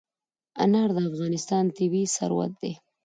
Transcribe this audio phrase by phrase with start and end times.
[0.63, 2.73] انار د افغانستان طبعي ثروت دی.